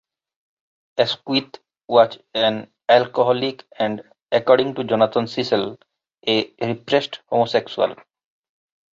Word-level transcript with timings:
Asquith 0.97 1.59
was 1.87 2.17
an 2.33 2.71
alcoholic 2.89 3.67
and, 3.77 4.01
according 4.31 4.73
to 4.73 4.83
Jonathan 4.83 5.27
Cecil, 5.27 5.77
a 6.27 6.51
repressed 6.59 7.19
homosexual. 7.27 7.95